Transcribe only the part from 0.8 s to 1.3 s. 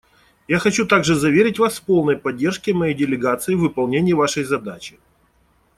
также